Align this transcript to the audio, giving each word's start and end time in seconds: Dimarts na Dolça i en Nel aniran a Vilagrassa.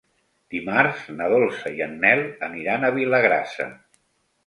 Dimarts 0.55 1.03
na 1.19 1.27
Dolça 1.35 1.73
i 1.81 1.85
en 1.89 1.95
Nel 2.07 2.25
aniran 2.51 2.91
a 2.91 2.95
Vilagrassa. 3.01 3.73